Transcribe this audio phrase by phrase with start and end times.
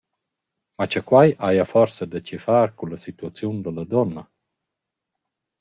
[0.77, 4.23] Ma cha quai haja forsa da chefar cun la situaziun da la duonna.